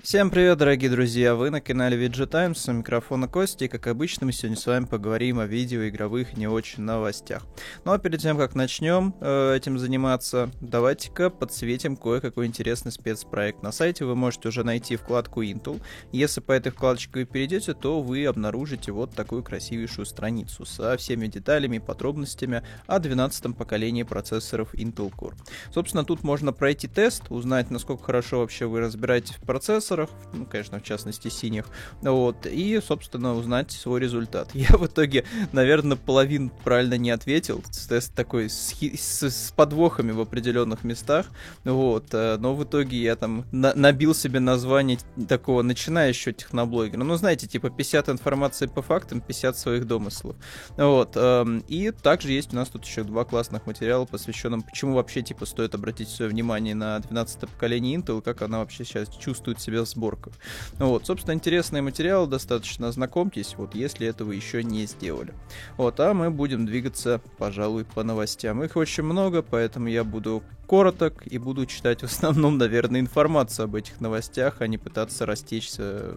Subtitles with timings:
[0.00, 1.34] Всем привет, дорогие друзья!
[1.34, 4.84] Вы на канале VG Times, у микрофона Кости, и как обычно мы сегодня с вами
[4.84, 7.44] поговорим о видеоигровых не очень новостях.
[7.84, 13.60] Ну а перед тем, как начнем э, этим заниматься, давайте-ка подсветим кое-какой интересный спецпроект.
[13.64, 15.82] На сайте вы можете уже найти вкладку Intel.
[16.12, 21.26] Если по этой вкладочке вы перейдете, то вы обнаружите вот такую красивейшую страницу со всеми
[21.26, 25.34] деталями и подробностями о 12 поколении процессоров Intel Core.
[25.74, 30.46] Собственно, тут можно пройти тест, узнать, насколько хорошо вообще вы разбираетесь в процессорах, процессорах, ну,
[30.46, 31.66] конечно, в частности, синих,
[32.02, 34.50] вот, и, собственно, узнать свой результат.
[34.54, 40.20] Я в итоге, наверное, половину правильно не ответил, тест такой с, с, с подвохами в
[40.20, 41.26] определенных местах,
[41.64, 44.98] вот, э, но в итоге я там на, набил себе название
[45.28, 50.36] такого начинающего техноблогера, ну, знаете, типа 50 информации по фактам, 50 своих домыслов,
[50.76, 55.22] вот, эм, и также есть у нас тут еще два классных материала, посвященных, почему вообще,
[55.22, 59.77] типа, стоит обратить свое внимание на 12 поколение Intel, как она вообще сейчас чувствует себя
[59.84, 60.34] сборках.
[60.78, 65.34] Вот, собственно, интересные материалы достаточно, знакомьтесь, вот, если этого еще не сделали.
[65.76, 68.62] Вот, а мы будем двигаться, пожалуй, по новостям.
[68.62, 73.74] Их очень много, поэтому я буду короток и буду читать в основном, наверное, информацию об
[73.74, 76.14] этих новостях, а не пытаться растечься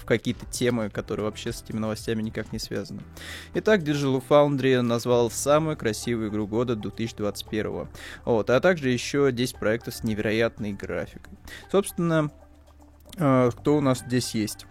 [0.00, 3.02] в какие-то темы, которые вообще с этими новостями никак не связаны.
[3.54, 7.88] Итак, Digital Foundry назвал самую красивую игру года 2021.
[8.24, 11.38] Вот, а также еще 10 проектов с невероятной графикой.
[11.70, 12.30] Собственно,
[13.20, 14.66] а, кто у нас здесь есть?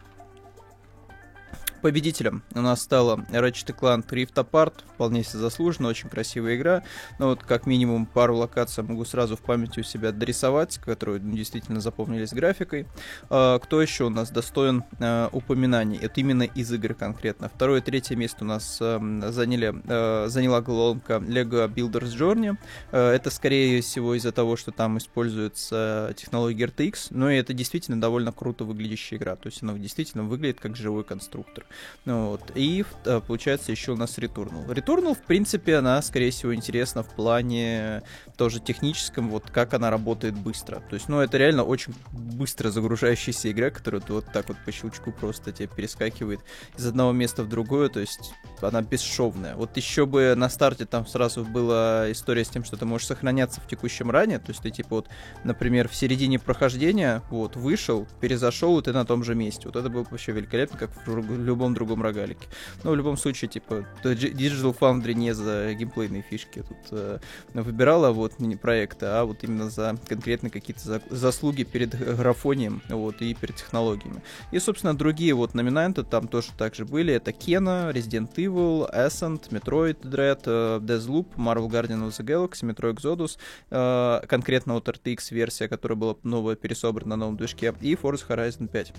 [1.81, 6.83] Победителем у нас стала Ratchet Clank Rift Apart, вполне себе заслуженно, очень красивая игра,
[7.19, 11.37] но вот как минимум пару локаций могу сразу в памяти у себя дорисовать, которые ну,
[11.37, 12.85] действительно запомнились графикой.
[13.29, 15.97] А, кто еще у нас достоин а, упоминаний?
[16.01, 17.49] Это именно из игры конкретно.
[17.49, 18.99] Второе третье место у нас а,
[19.31, 22.57] заняли, а, заняла головоломка Lego Builders Journey.
[22.91, 28.33] А, это скорее всего из-за того, что там используется технология RTX, но это действительно довольно
[28.33, 31.65] круто выглядящая игра, то есть она действительно выглядит как живой конструктор.
[32.05, 32.51] Ну, вот.
[32.55, 34.67] И э, получается еще у нас Returnal.
[34.67, 38.03] Returnal, в принципе, она, скорее всего, интересна в плане
[38.37, 40.81] тоже техническом, вот как она работает быстро.
[40.89, 45.11] То есть, ну, это реально очень быстро загружающаяся игра, которая вот так вот по щелчку
[45.11, 46.39] просто тебе перескакивает
[46.77, 48.31] из одного места в другое, то есть
[48.61, 49.55] она бесшовная.
[49.55, 53.59] Вот еще бы на старте там сразу была история с тем, что ты можешь сохраняться
[53.61, 55.09] в текущем ране, то есть ты типа вот,
[55.43, 59.63] например, в середине прохождения, вот, вышел, перезашел, и ты на том же месте.
[59.65, 62.47] Вот это было вообще великолепно, как в любом любом другом рогалике.
[62.83, 67.19] Но в любом случае, типа, Digital Foundry не за геймплейные фишки тут э,
[67.53, 73.21] выбирала вот не проекты, а вот именно за конкретно какие-то за, заслуги перед графонием, вот,
[73.21, 74.21] и перед технологиями.
[74.51, 77.13] И, собственно, другие вот номинанты там тоже также были.
[77.13, 82.93] Это Kena, Resident Evil, Ascent, Metroid Dread, э, Deathloop, Marvel Guardian of the Galaxy, Metro
[82.93, 83.37] Exodus,
[83.69, 88.67] э, конкретно вот RTX версия, которая была новая пересобрана на новом движке, и Forza Horizon
[88.67, 88.93] 5.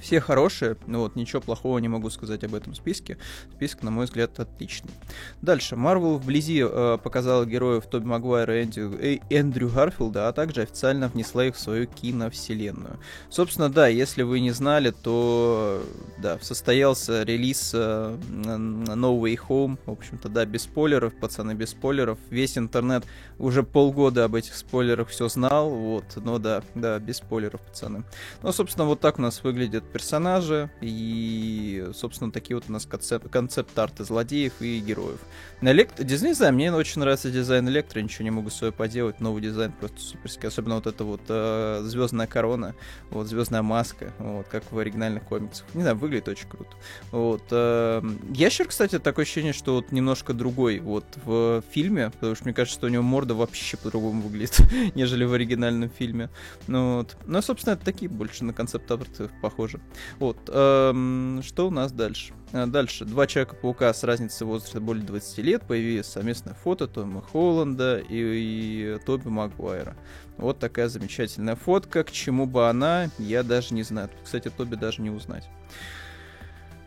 [0.00, 3.18] Все хорошие, ну вот ничего плохого не могу сказать об этом списке.
[3.54, 4.90] Список, на мой взгляд, отличный.
[5.42, 5.74] Дальше.
[5.74, 11.08] Marvel вблизи э, показала героев Тоби Магуайра и Энди, э, Эндрю Гарфилда, а также официально
[11.08, 12.98] внесла их в свою киновселенную.
[13.30, 15.82] Собственно, да, если вы не знали, то
[16.18, 19.78] да, состоялся релиз э, No Way Home.
[19.86, 22.18] В общем-то, да, без спойлеров, пацаны, без спойлеров.
[22.30, 23.04] Весь интернет
[23.38, 28.04] уже полгода об этих спойлерах все знал, вот, но да, да, без спойлеров, пацаны.
[28.42, 33.28] Ну, собственно, вот так у нас выглядит персонажи и, собственно, такие вот у нас концепт,
[33.30, 35.18] концепт-арты злодеев и героев.
[35.60, 35.98] На элект...
[35.98, 40.00] Не знаю, мне очень нравится дизайн Электро, ничего не могу свое поделать, новый дизайн просто
[40.00, 42.74] суперский, особенно вот эта вот э, звездная корона,
[43.10, 45.66] вот звездная маска, вот, как в оригинальных комиксах.
[45.74, 46.70] Не знаю, выглядит очень круто.
[47.10, 48.02] Вот, э,
[48.34, 52.78] Ящер, кстати, такое ощущение, что вот немножко другой вот в фильме, потому что мне кажется,
[52.78, 54.60] что у него морда вообще по-другому выглядит,
[54.94, 56.28] нежели в оригинальном фильме.
[56.66, 57.16] Ну, вот.
[57.26, 59.80] Ну, собственно, это такие больше на концепт-арты похожи тоже.
[60.18, 60.38] Вот.
[60.48, 62.32] Эм, что у нас дальше?
[62.52, 63.04] Э, дальше.
[63.04, 65.62] Два Человека-паука с разницей возраста более 20 лет.
[65.66, 69.96] Появилось совместное фото Тома Холланда и, и Тоби Магуайра.
[70.36, 72.04] Вот такая замечательная фотка.
[72.04, 74.08] К чему бы она, я даже не знаю.
[74.24, 75.48] Кстати, Тоби даже не узнать.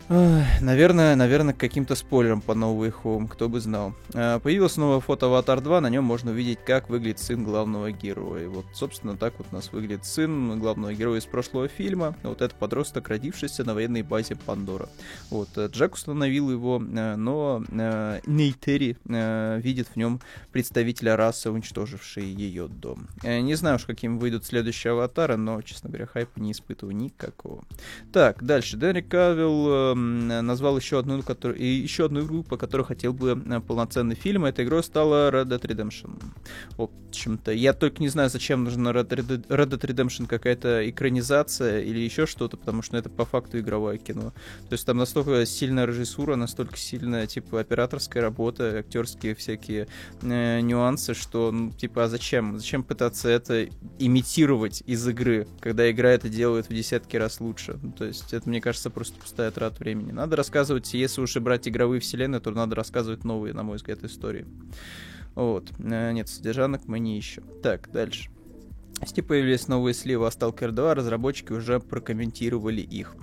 [0.09, 3.94] Наверное, наверное, каким-то спойлером по новой Home, кто бы знал.
[4.15, 8.50] А, появилось новое фото Аватар 2, на нем можно увидеть, как выглядит сын главного героя.
[8.50, 12.15] Вот, собственно, так вот у нас выглядит сын главного героя из прошлого фильма.
[12.23, 14.89] Вот это подросток, родившийся на военной базе Пандора.
[15.29, 20.21] Вот, э, Джек установил его, э, но э, Нейтери видит в нем
[20.51, 23.07] представителя расы, уничтожившей ее дом.
[23.23, 27.63] Не знаю уж, каким выйдут следующие аватары, но, честно говоря, хайпа не испытываю никакого.
[28.11, 28.75] Так, дальше.
[28.75, 33.35] Дэнни Кавилл назвал еще одну, который, и еще одну игру, по которой хотел бы
[33.67, 34.45] полноценный фильм.
[34.45, 36.21] Этой игрой стала Red Dead Redemption.
[36.77, 41.81] В общем-то, я только не знаю, зачем нужна Red Dead, Red Dead Redemption какая-то экранизация
[41.81, 44.33] или еще что-то, потому что это по факту игровое кино.
[44.69, 49.87] То есть там настолько сильная режиссура, настолько сильная, типа, операторская работа, актерские всякие
[50.21, 52.57] э, нюансы, что, ну, типа, а зачем?
[52.57, 53.67] Зачем пытаться это
[53.97, 57.79] имитировать из игры, когда игра это делает в десятки раз лучше?
[57.81, 59.88] Ну, то есть это, мне кажется, просто пустая трата времени.
[59.94, 64.03] Надо рассказывать, если уж и брать игровые вселенные, то надо рассказывать новые, на мой взгляд,
[64.03, 64.45] истории.
[65.36, 65.71] Вот.
[65.80, 67.44] Э, нет, содержанок мы не ищем.
[67.62, 68.30] Так, дальше.
[69.01, 73.15] Steam появились новые сливы о Stalker 2, разработчики уже прокомментировали их.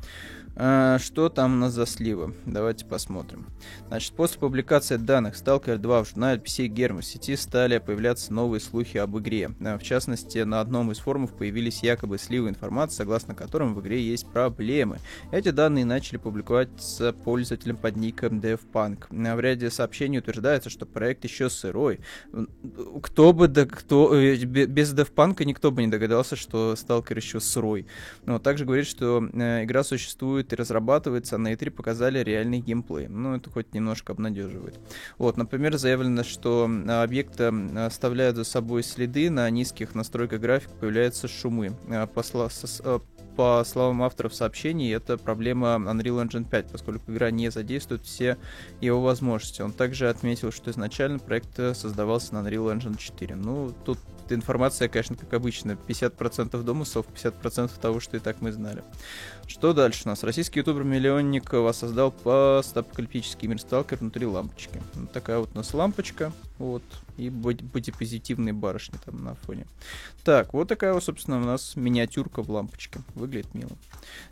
[0.58, 2.34] А, что там у нас за сливы?
[2.46, 3.46] Давайте посмотрим.
[3.88, 8.60] Значит, после публикации данных Stalker 2 в журнале PC Gamer в сети стали появляться новые
[8.60, 9.50] слухи об игре.
[9.60, 14.02] А, в частности, на одном из форумов появились якобы сливы информации, согласно которым в игре
[14.02, 14.98] есть проблемы.
[15.30, 19.08] Эти данные начали публиковаться пользователям под ником DevPunk.
[19.10, 22.00] А, в ряде сообщений утверждается, что проект еще сырой.
[23.02, 27.86] Кто бы да кто э, без DevPunk никто бы не догадался, что Stalker еще сырой.
[28.24, 32.60] Но также говорит, что э, игра существует существует и разрабатывается, а на E3 показали реальный
[32.60, 33.08] геймплей.
[33.08, 34.78] Ну, это хоть немножко обнадеживает.
[35.18, 41.76] Вот, например, заявлено, что объекты оставляют за собой следы, на низких настройках графика появляются шумы.
[41.90, 43.00] А, а,
[43.36, 48.36] по словам авторов сообщений, это проблема Unreal Engine 5, поскольку игра не задействует все
[48.80, 49.62] его возможности.
[49.62, 53.34] Он также отметил, что изначально проект создавался на Unreal Engine 4.
[53.36, 53.98] Ну, тут
[54.32, 58.82] информация, конечно, как обычно, 50% домыслов, 50% того, что и так мы знали.
[59.46, 60.24] Что дальше у нас?
[60.24, 64.82] Российский ютубер-миллионник воссоздал постапокалиптический мир сталкер внутри лампочки.
[64.94, 66.82] Вот такая вот у нас лампочка, вот,
[67.16, 69.66] и бодипозитивные барышни там на фоне.
[70.24, 73.00] Так, вот такая вот, собственно, у нас миниатюрка в лампочке.
[73.14, 73.70] Выглядит мило.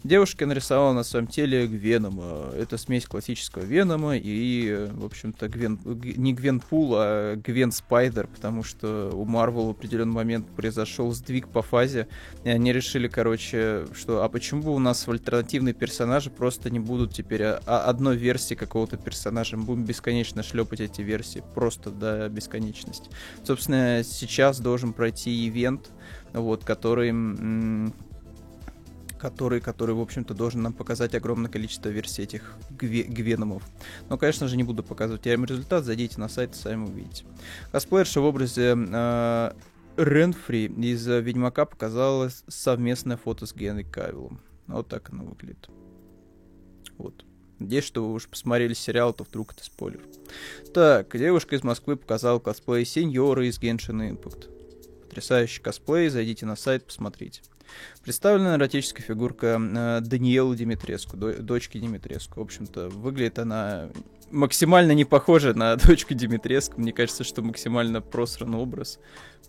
[0.03, 2.51] Девушка нарисовала на своем теле Гвенома.
[2.55, 5.79] Это смесь классического Венома и, в общем-то, Гвен...
[5.85, 11.63] не Гвенпул, а Гвен Спайдер, потому что у Марвел в определенный момент произошел сдвиг по
[11.63, 12.09] фазе,
[12.43, 16.79] и они решили, короче, что а почему бы у нас в альтернативные персонажи просто не
[16.79, 21.91] будут теперь а, а одной версии какого-то персонажа, мы будем бесконечно шлепать эти версии, просто
[21.91, 23.11] до бесконечности.
[23.43, 25.91] Собственно, сейчас должен пройти ивент,
[26.33, 27.13] вот, который
[29.25, 33.63] который, который, в общем-то, должен нам показать огромное количество версий этих гве- гвеномов.
[34.11, 37.25] Но, конечно же, не буду показывать я им результат, зайдите на сайт и сами увидите.
[37.73, 39.53] Косплеерша в образе э,
[39.97, 44.41] Ренфри из Ведьмака показала совместное фото с Генри Кавиллом.
[44.67, 45.69] Вот так оно выглядит.
[46.97, 47.25] Вот.
[47.59, 50.03] Надеюсь, что вы уж посмотрели сериал, то вдруг это спойлер.
[50.73, 54.51] Так, девушка из Москвы показала косплей сеньора из Genshin Impact.
[55.03, 57.43] Потрясающий косплей, зайдите на сайт, посмотрите.
[58.03, 62.41] Представлена эротическая фигурка э, Даниэлы Димитреску, до, дочки Димитреску.
[62.41, 63.91] В общем-то, выглядит она
[64.31, 66.81] максимально не похожа на дочку Димитреску.
[66.81, 68.99] Мне кажется, что максимально просранный образ.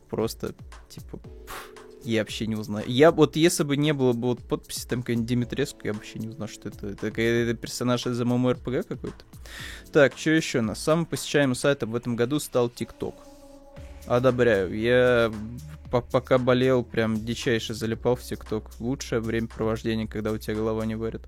[0.10, 0.54] Просто,
[0.88, 1.75] типа, пфф,
[2.06, 2.86] я вообще не узнаю.
[2.88, 6.28] Я вот, если бы не было бы вот подписи там какой-нибудь Димитреску, я вообще не
[6.28, 6.88] узнал, что это.
[6.88, 9.25] Это, это персонаж из MMORPG какой-то.
[9.92, 10.80] Так, что еще у нас?
[10.81, 13.16] Самым посещаемым сайтом в этом году стал TikTok.
[14.07, 14.78] Одобряю.
[14.78, 15.31] Я
[16.01, 18.71] пока болел, прям дичайше залипал в ТикТок.
[18.80, 21.21] Лучшее времяпровождение, когда у тебя голова не варит.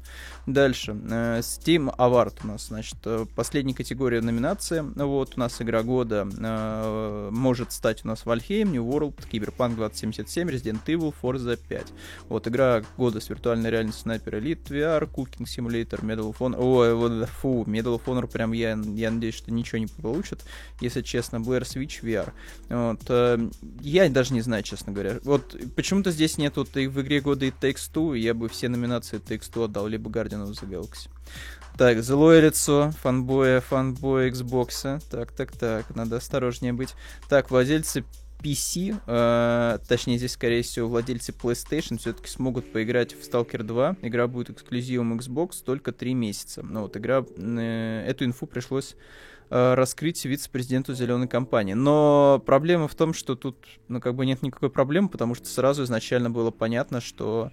[0.46, 0.92] Дальше.
[1.10, 4.82] Э, Steam Award у нас, значит, э, последняя категория номинации.
[4.82, 10.50] Вот, у нас игра года э, может стать у нас Valheim, New World, Cyberpunk 2077,
[10.50, 11.88] Resident Evil, Forza 5.
[12.30, 16.58] Вот, игра года с виртуальной реальностью Sniper Elite VR, Cooking Simulator, Medal of Honor.
[16.60, 20.44] Ой, вот, фу, Medal of Honor прям я, я надеюсь, что ничего не получит.
[20.82, 22.32] Если честно, Blair Switch VR.
[22.70, 23.50] Вот,
[23.82, 25.20] я даже не знаю, честно говоря.
[25.24, 28.70] Вот почему-то здесь нет вот и в игре года и Takes Two, я бы все
[28.70, 31.10] номинации Takes Two отдал, либо Guardian of the Galaxy.
[31.78, 35.02] Так, злое лицо фанбоя, фанбоя Xbox.
[35.12, 36.96] Так, так, так, надо осторожнее быть.
[37.30, 38.04] Так, владельцы
[38.42, 43.98] PC, э, точнее здесь, скорее всего, владельцы PlayStation все-таки смогут поиграть в Stalker 2.
[44.02, 46.64] Игра будет эксклюзивом Xbox только 3 месяца.
[46.64, 48.96] Но вот игра, э, эту инфу пришлось
[49.50, 51.74] раскрыть вице-президенту зеленой компании.
[51.74, 55.84] Но проблема в том, что тут, ну, как бы нет никакой проблемы, потому что сразу
[55.84, 57.52] изначально было понятно, что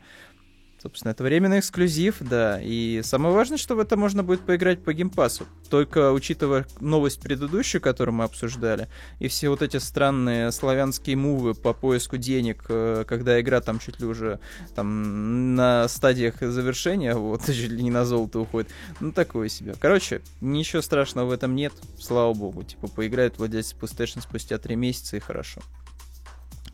[0.85, 2.61] Собственно, это временный эксклюзив, да.
[2.63, 5.47] И самое важное, что в это можно будет поиграть по геймпасу.
[5.71, 8.89] Только учитывая новость предыдущую, которую мы обсуждали,
[9.19, 13.99] и все вот эти странные славянские мувы по поиску денег, э, когда игра там чуть
[13.99, 14.41] ли уже
[14.75, 18.71] там на стадиях завершения, вот, чуть ли не на золото уходит.
[19.01, 19.77] Ну, такое себе.
[19.81, 22.63] Короче, ничего страшного в этом нет, слава богу.
[22.63, 25.63] Типа, поиграют владельцы PlayStation спустя три месяца и хорошо.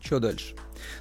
[0.01, 0.53] Что дальше?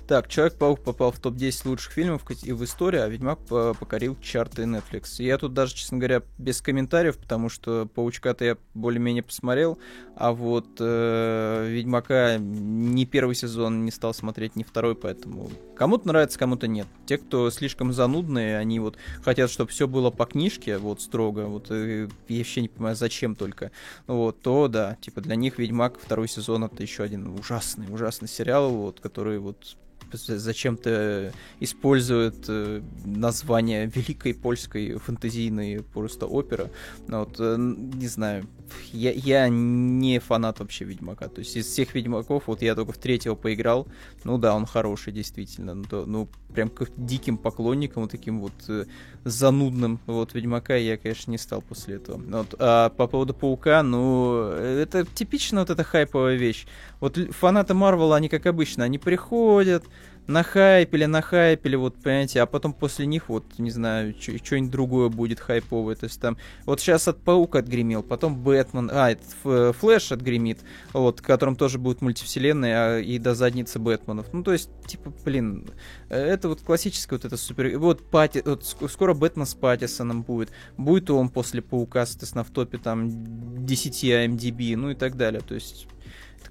[0.07, 5.23] Так, Человек-паук попал в топ-10 лучших фильмов и в истории, а Ведьмак покорил чарты Netflix.
[5.23, 9.79] Я тут даже, честно говоря, без комментариев, потому что Паучка-то я более-менее посмотрел,
[10.17, 16.39] а вот э, Ведьмака ни первый сезон не стал смотреть, ни второй, поэтому кому-то нравится,
[16.39, 16.87] кому-то нет.
[17.07, 21.71] Те, кто слишком занудные, они вот хотят, чтобы все было по книжке, вот строго, вот
[21.71, 23.71] э, я вообще не понимаю, зачем только,
[24.07, 28.71] вот, то да, типа для них Ведьмак второй сезон это еще один ужасный, ужасный сериал,
[28.71, 29.70] вот, который вот
[30.17, 36.71] зачем-то используют э, название великой польской фэнтезийной просто оперы.
[37.07, 38.47] Но вот, э, не знаю,
[38.93, 41.29] я, я не фанат вообще Ведьмака.
[41.29, 43.89] То есть из всех Ведьмаков, вот я только в третьего поиграл.
[44.25, 45.75] Ну да, он хороший, действительно.
[45.75, 48.85] Ну, ну прям к диким поклонникам, вот таким вот э,
[49.25, 52.19] занудным вот Ведьмака я, конечно, не стал после этого.
[52.19, 56.67] Вот, а по поводу Паука, ну, это типично вот эта хайповая вещь.
[57.01, 59.85] Вот фанаты Марвела, они как обычно, они приходят,
[60.27, 65.97] нахайпили, нахайпили, вот, понимаете, а потом после них, вот, не знаю, что-нибудь другое будет хайповое,
[65.97, 66.37] то есть там,
[66.67, 70.61] вот сейчас от Паука отгремел, потом Бэтмен, а, это Флэш отгремит,
[70.93, 75.13] вот, в котором тоже будет мультивселенная, а, и до задницы Бэтменов, ну, то есть, типа,
[75.25, 75.69] блин,
[76.09, 81.11] это вот классическая вот это супер, вот, Пати, вот скоро Бэтмен с Паттисоном будет, будет
[81.11, 85.87] он после Паука, соответственно, в топе, там, 10 IMDb, ну, и так далее, то есть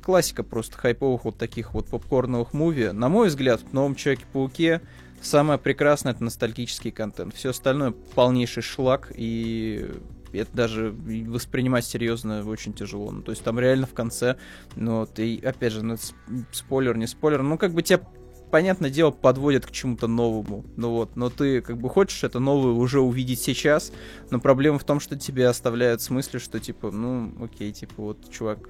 [0.02, 2.92] классика просто хайповых вот таких вот попкорновых муви.
[2.92, 4.82] На мой взгляд, в новом Человеке-пауке
[5.22, 7.34] самое прекрасное это ностальгический контент.
[7.36, 9.90] Все остальное полнейший шлак, и
[10.34, 10.96] это даже
[11.28, 13.12] воспринимать серьезно очень тяжело.
[13.12, 14.38] Ну, то есть там реально в конце,
[14.76, 15.96] ну и опять же, ну,
[16.52, 18.02] спойлер, не спойлер, ну как бы тебя
[18.50, 20.66] понятное дело, подводят к чему-то новому.
[20.76, 23.92] Ну вот, но ты как бы хочешь это новое уже увидеть сейчас,
[24.30, 28.70] но проблема в том, что тебе оставляют смысле, что типа, ну, окей, типа, вот, чувак,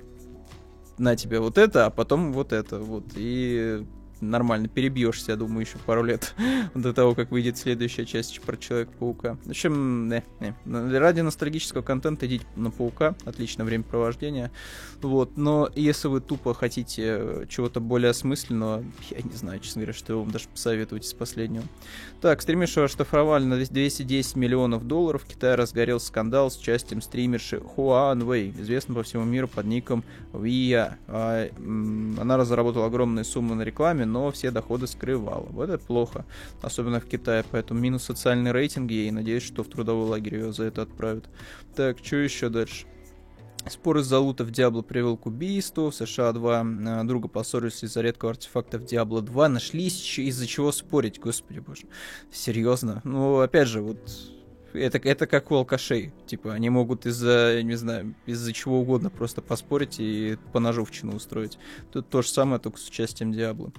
[0.99, 3.05] на тебе вот это, а потом вот это, вот.
[3.15, 3.85] И
[4.21, 6.33] нормально перебьешься, я думаю, еще пару лет
[6.75, 9.37] до того, как выйдет следующая часть про Человека-паука.
[9.45, 10.97] В общем, не, не.
[10.97, 14.51] ради ностальгического контента идите на Паука, отличное времяпровождение.
[15.01, 20.19] Вот, но если вы тупо хотите чего-то более осмысленного, я не знаю, честно говоря, что
[20.19, 21.63] вам даже посоветовать из последнего.
[22.21, 25.23] Так, стримершу оштрафовали на 210 миллионов долларов.
[25.23, 30.03] В Китае разгорелся скандал с участием стримерши Хуан Вэй, известной по всему миру под ником
[30.33, 30.97] Вия.
[31.07, 35.47] А, она разработала огромные суммы на рекламе, но все доходы скрывала.
[35.49, 36.25] Вот это плохо,
[36.61, 40.65] особенно в Китае, поэтому минус социальные рейтинги, и надеюсь, что в трудовой лагерь ее за
[40.65, 41.29] это отправят.
[41.75, 42.85] Так, что еще дальше?
[43.67, 45.91] Спор из-за лута в Диабло привел к убийству.
[45.91, 49.49] В США два э, друга поссорились из-за редкого артефакта в Диабло 2.
[49.49, 51.83] Нашлись из-за чего спорить, господи боже.
[52.31, 53.01] Серьезно?
[53.03, 53.99] Ну, опять же, вот
[54.73, 56.11] это, это как у алкашей.
[56.25, 61.57] Типа, они могут из-за, не знаю, из-за чего угодно просто поспорить и по ножовщину устроить.
[61.91, 63.71] Тут то же самое, только с участием Диабло.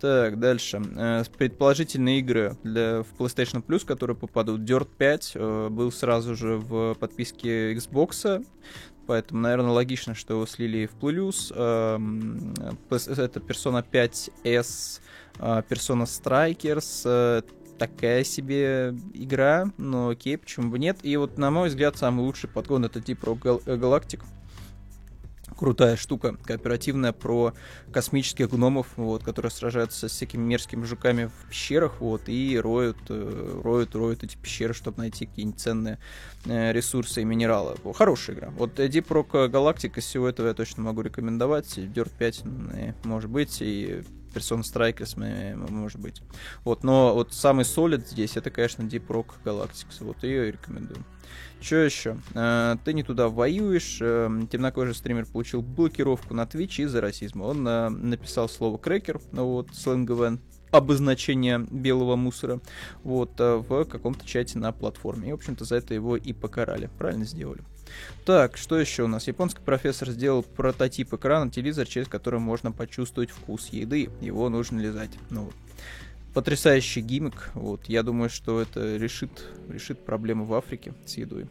[0.00, 0.82] Так, дальше.
[0.96, 4.60] Э, предположительные игры для, в PlayStation Plus, которые попадут.
[4.60, 8.44] Dirt 5 э, был сразу же в подписке Xbox.
[9.06, 11.52] Поэтому, наверное, логично, что его слили в плюс.
[11.54, 12.54] Эм,
[12.90, 15.00] это Persona 5S,
[15.38, 17.44] Persona Strikers,
[17.78, 20.98] такая себе игра, но окей, почему бы нет.
[21.02, 24.22] И вот, на мой взгляд, самый лучший подгон это тип Rogue Galactic.
[25.56, 27.54] Крутая штука, кооперативная про
[27.90, 33.60] космических гномов, вот, которые сражаются с всякими мерзкими жуками в пещерах, вот, и роют, э,
[33.64, 35.98] роют, роют эти пещеры, чтобы найти какие-нибудь ценные
[36.44, 37.76] э, ресурсы и минералы.
[37.94, 38.50] Хорошая игра.
[38.50, 41.78] Вот Deep Rock Galactic из всего этого я точно могу рекомендовать.
[41.78, 44.02] Dirt 5, э, может быть, и
[44.36, 45.16] Persona Strikers,
[45.70, 46.20] может быть.
[46.64, 49.96] Вот, но вот самый солид здесь, это, конечно, Deep Rock Galactics.
[50.00, 51.04] Вот ее рекомендую.
[51.60, 52.18] Что еще?
[52.34, 53.98] Э, ты не туда воюешь.
[54.00, 57.44] Э, темнокожий стример получил блокировку на Twitch из-за расизма.
[57.44, 60.38] Он э, написал слово крекер, ну вот, сленговое
[60.70, 62.60] обозначение белого мусора,
[63.02, 65.30] вот, в каком-то чате на платформе.
[65.30, 66.90] И, в общем-то, за это его и покарали.
[66.98, 67.62] Правильно сделали.
[68.24, 69.28] Так, что еще у нас?
[69.28, 74.10] Японский профессор сделал прототип экрана телевизор, через который можно почувствовать вкус еды.
[74.20, 75.10] Его нужно лизать.
[75.30, 75.52] Ну.
[76.34, 77.50] Потрясающий гиммик.
[77.54, 81.46] Вот, я думаю, что это решит, решит проблемы в Африке с едой.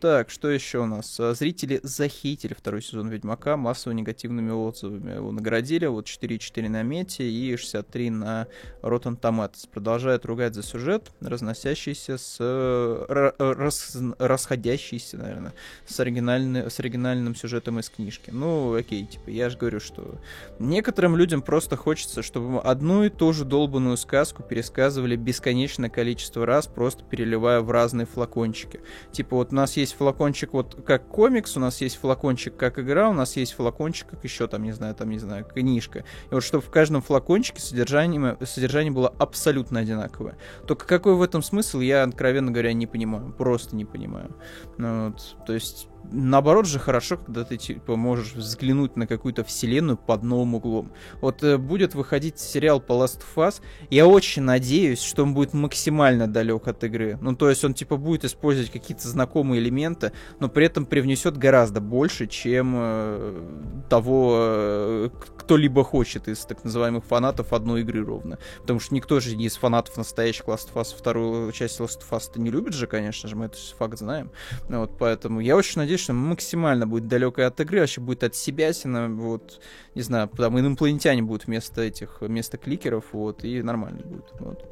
[0.00, 1.18] Так, что еще у нас?
[1.18, 5.14] А, зрители захейтили второй сезон Ведьмака массово негативными отзывами.
[5.14, 8.46] Его наградили, вот 4,4 на Мете и 63 на
[8.82, 9.68] Rotten Tomatoes.
[9.72, 12.36] Продолжают ругать за сюжет, разносящийся с...
[12.40, 15.54] Э, рас, расходящийся, наверное,
[15.86, 18.30] с, оригинальный, с оригинальным сюжетом из книжки.
[18.30, 20.20] Ну, окей, типа, я же говорю, что
[20.58, 26.66] некоторым людям просто хочется, чтобы одну и ту же долбанную сказку пересказывали бесконечное количество раз,
[26.66, 28.80] просто переливая в разные флакончики.
[29.12, 33.08] Типа, вот у нас есть флакончик вот как комикс, у нас есть флакончик как игра,
[33.08, 36.00] у нас есть флакончик как еще там, не знаю, там, не знаю, книжка.
[36.00, 40.36] И вот чтобы в каждом флакончике содержание, содержание было абсолютно одинаковое.
[40.66, 43.32] Только какой в этом смысл, я, откровенно говоря, не понимаю.
[43.38, 44.34] Просто не понимаю.
[44.76, 49.96] Ну, вот, то есть наоборот же хорошо, когда ты типа можешь взглянуть на какую-то вселенную
[49.96, 50.92] под новым углом.
[51.20, 55.52] Вот э, будет выходить сериал по Last of Us, я очень надеюсь, что он будет
[55.52, 57.18] максимально далек от игры.
[57.20, 61.80] Ну, то есть он типа будет использовать какие-то знакомые элементы, но при этом привнесет гораздо
[61.80, 68.38] больше, чем э, того, э, кто-либо хочет из так называемых фанатов одной игры ровно.
[68.60, 72.10] Потому что никто же не из фанатов настоящих Last of Us вторую часть Last of
[72.10, 74.30] Us не любит же, конечно же, мы это факт знаем.
[74.68, 78.70] Вот поэтому я очень надеюсь, что максимально будет далекой от игры, вообще будет от себя,
[78.84, 79.60] вот,
[79.94, 84.64] не знаю, там инопланетяне будут вместо этих, вместо кликеров, вот, и нормально будет, вот.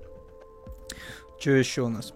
[1.39, 2.15] Что еще у нас?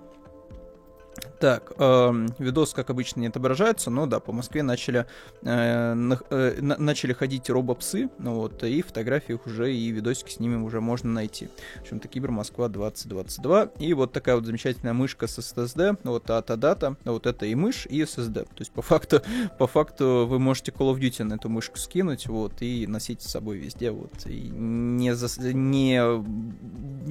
[1.38, 5.06] Так, э, видос, как обычно, не отображается, но да, по Москве начали,
[5.42, 5.94] э,
[6.30, 10.56] э, на, начали ходить робопсы, ну вот, и фотографии их уже, и видосики с ними
[10.56, 11.48] уже можно найти.
[11.76, 13.64] В общем-то, Кибер Москва 2022.
[13.78, 17.86] И вот такая вот замечательная мышка с SSD, вот ата дата, вот это и мышь,
[17.86, 18.44] и SSD.
[18.44, 19.20] То есть, по факту,
[19.58, 23.30] по факту вы можете Call of Duty на эту мышку скинуть, вот, и носить с
[23.30, 26.00] собой везде, вот, и не, за, не,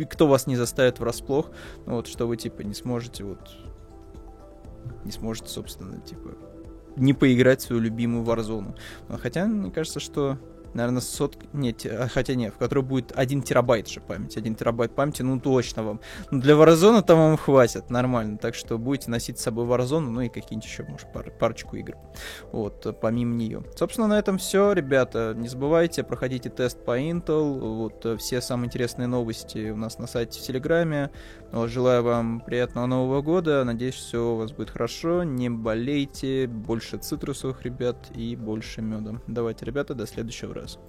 [0.05, 1.51] кто вас не заставит врасплох,
[1.85, 3.39] вот, что вы, типа, не сможете, вот,
[5.03, 6.35] не сможет, собственно, типа,
[6.95, 8.75] не поиграть в свою любимую Warzone.
[9.19, 10.37] Хотя, мне кажется, что
[10.75, 11.37] наверное, сот...
[11.53, 14.37] Нет, а, хотя нет, в которой будет 1 терабайт же памяти.
[14.37, 15.99] 1 терабайт памяти, ну, точно вам.
[16.31, 18.37] Но для Warzone там вам хватит, нормально.
[18.37, 21.31] Так что будете носить с собой Warzone, ну и какие-нибудь еще, может, пар...
[21.31, 21.95] парочку игр.
[22.51, 23.63] Вот, помимо нее.
[23.75, 25.33] Собственно, на этом все, ребята.
[25.35, 27.59] Не забывайте, проходите тест по Intel.
[27.59, 31.09] Вот, все самые интересные новости у нас на сайте в Телеграме.
[31.53, 33.63] Желаю вам приятного Нового года.
[33.63, 35.23] Надеюсь, все у вас будет хорошо.
[35.23, 36.47] Не болейте.
[36.47, 39.21] Больше цитрусовых, ребят, и больше меда.
[39.27, 40.64] Давайте, ребята, до следующего раза.
[40.65, 40.79] videos.